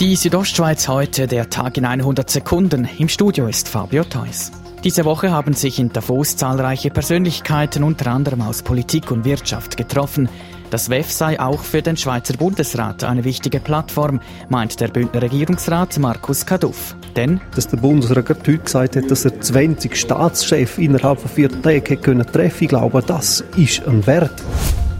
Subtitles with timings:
[0.00, 2.88] Die Südostschweiz heute, der Tag in 100 Sekunden.
[2.96, 4.50] Im Studio ist Fabio Theus.
[4.82, 10.30] Diese Woche haben sich in Davos zahlreiche Persönlichkeiten unter anderem aus Politik und Wirtschaft getroffen.
[10.70, 15.98] Das WEF sei auch für den Schweizer Bundesrat eine wichtige Plattform, meint der Bündner Regierungsrat
[15.98, 16.96] Markus Kaduff.
[17.14, 21.84] Denn, dass der Bundesrat heute gesagt hat, dass er 20 Staatschefs innerhalb von vier Tagen
[21.84, 24.42] treffen können, glaube, das ist ein Wert.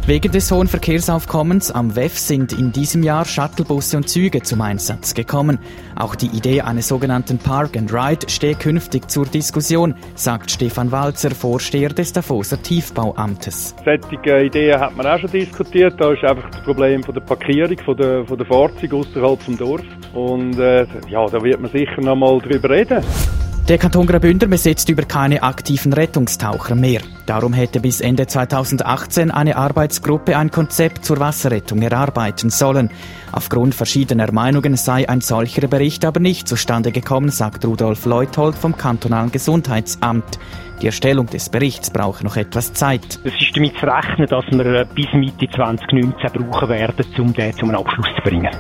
[0.07, 5.15] Wegen des hohen Verkehrsaufkommens am WEF sind in diesem Jahr Shuttlebusse und Züge zum Einsatz
[5.15, 5.59] gekommen.
[5.95, 11.31] Auch die Idee eines sogenannten Park and Ride stehe künftig zur Diskussion, sagt Stefan Walzer,
[11.31, 13.77] Vorsteher des Davoser Tiefbauamtes.
[13.85, 15.95] Solche Ideen hat man auch schon diskutiert.
[16.01, 19.57] Da ist einfach das Problem von der Parkierung von der, von der Fahrzeuge außerhalb vom
[19.57, 19.85] Dorf.
[20.15, 23.05] Und äh, ja, da wird man sicher noch mal drüber reden.
[23.71, 27.03] Der Kanton Graubünden besitzt über keine aktiven Rettungstaucher mehr.
[27.27, 32.91] Darum hätte bis Ende 2018 eine Arbeitsgruppe ein Konzept zur Wasserrettung erarbeiten sollen.
[33.31, 38.77] Aufgrund verschiedener Meinungen sei ein solcher Bericht aber nicht zustande gekommen, sagt Rudolf Leuthold vom
[38.77, 40.41] kantonalen Gesundheitsamt.
[40.83, 43.21] Die Erstellung des Berichts braucht noch etwas Zeit.
[43.23, 47.71] Es ist damit zu rechnen, dass wir bis Mitte 2019 brauchen werden, um den zum
[47.71, 48.51] Abschluss zu bringen.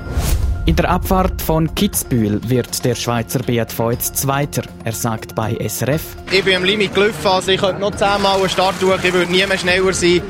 [0.70, 4.62] In der Abfahrt von Kitzbühel wird der Schweizer Beat Voits Zweiter.
[4.84, 6.14] Er sagt bei SRF.
[6.30, 9.32] Ich bin am Limit gelaufen, also ich könnte noch zehnmal einen Start tun, ich würde
[9.32, 10.22] nie mehr schneller sein.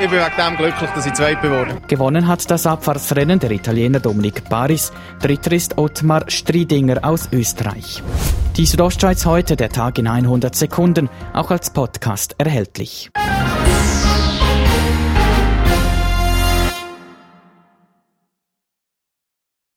[0.00, 3.98] Ich bin wegen dem glücklich, dass ich Zweiter geworden Gewonnen hat das Abfahrtsrennen der Italiener
[3.98, 4.92] Dominik Paris.
[5.20, 8.00] Dritter ist Ottmar Striedinger aus Österreich.
[8.56, 13.10] Die Südostschweiz heute, der Tag in 100 Sekunden, auch als Podcast erhältlich.